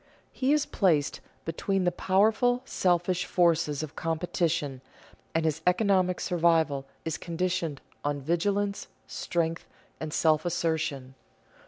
[0.31, 4.81] He is placed between the powerful, selfish forces of competition,
[5.35, 9.67] and his economic survival is conditioned on vigilance, strength,
[9.99, 11.13] and self assertion.